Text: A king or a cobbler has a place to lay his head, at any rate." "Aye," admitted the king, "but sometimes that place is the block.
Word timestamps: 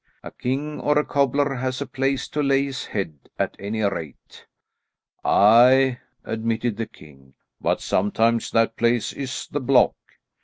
A 0.23 0.31
king 0.31 0.79
or 0.79 0.97
a 0.97 1.05
cobbler 1.05 1.53
has 1.53 1.79
a 1.79 1.85
place 1.85 2.27
to 2.29 2.41
lay 2.41 2.63
his 2.63 2.85
head, 2.87 3.29
at 3.37 3.55
any 3.59 3.81
rate." 3.83 4.47
"Aye," 5.23 5.99
admitted 6.23 6.77
the 6.77 6.87
king, 6.87 7.35
"but 7.61 7.81
sometimes 7.81 8.49
that 8.49 8.77
place 8.77 9.13
is 9.13 9.47
the 9.51 9.59
block. 9.59 9.93